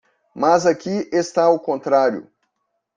Mas 0.33 0.65
aqui 0.65 1.07
está 1.13 1.47
o 1.47 1.59
contrário. 1.59 2.27